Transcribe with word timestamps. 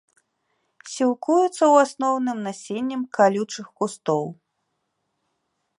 Сілкуюцца 0.93 1.51
ў 1.51 1.75
асноўным 1.85 2.37
насеннем 2.49 3.01
калючых 3.19 3.67
кустоў. 3.83 4.25